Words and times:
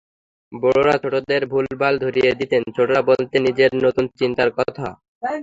বড়রা 0.53 0.95
ছোটদের 0.97 1.41
ভুলভাল 1.45 1.93
ধরিয়ে 1.99 2.31
দিতেন, 2.35 2.61
ছোটরা 2.75 3.01
বলতেন 3.01 3.41
নিজেদের 3.41 3.81
নতুন 3.83 4.05
চিন্তার 4.19 4.49
কথা। 4.51 4.87